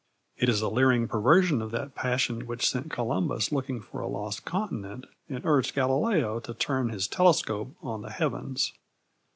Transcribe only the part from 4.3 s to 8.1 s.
continent and urged Galileo to turn his telescope on the